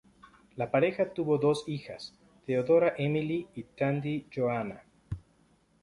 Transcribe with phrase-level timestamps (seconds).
[0.55, 2.17] La pareja tuvo dos hijas,
[2.47, 4.83] Theodora Emily y Tandy Johanna.